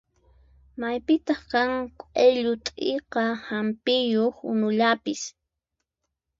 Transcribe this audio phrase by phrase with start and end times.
[0.79, 1.69] Maypitaq kan
[1.99, 5.21] q'illu t'ika hampiyuq unullapis?